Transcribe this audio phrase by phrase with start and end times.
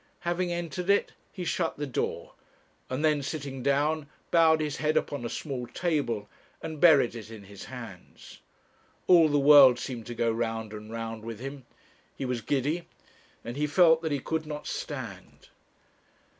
[0.21, 2.33] Having entered it he shut the door,
[2.89, 6.27] and then, sitting down, bowed his head upon a small table
[6.59, 8.39] and buried it in his hands.
[9.05, 11.67] All the world seemed to go round and round with him;
[12.15, 12.87] he was giddy,
[13.45, 15.49] and he felt that he could not stand.